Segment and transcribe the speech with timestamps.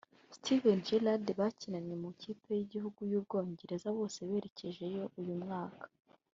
[0.35, 5.85] Steven Gerrard bakinanye mu ikipe y’igihugu y’u Bwongereza bose berekejeyo uyu mwaka